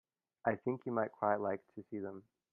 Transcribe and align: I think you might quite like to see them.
I 0.43 0.55
think 0.55 0.87
you 0.87 0.91
might 0.91 1.11
quite 1.11 1.35
like 1.35 1.61
to 1.75 1.83
see 1.91 1.99
them. 1.99 2.23